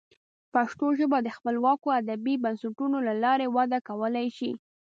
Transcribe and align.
پښتو 0.53 0.85
ژبه 0.99 1.17
د 1.21 1.29
خپلواکو 1.37 1.87
ادبي 2.01 2.35
بنسټونو 2.43 2.97
له 3.07 3.13
لارې 3.23 3.47
وده 3.57 3.79
کولی 3.87 4.27
شي. 4.37 4.51